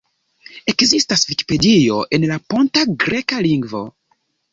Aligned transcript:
Ekzistas 0.71 1.25
Vikipedio 1.31 1.99
en 2.19 2.25
la 2.31 2.39
ponta 2.53 2.87
greka 3.05 3.43
lingvo. 3.49 3.83